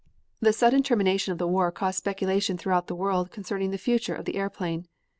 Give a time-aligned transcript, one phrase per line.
[0.39, 4.25] The sudden termination of the war caused speculation throughout the world concerning the future of
[4.25, 4.87] the airplane.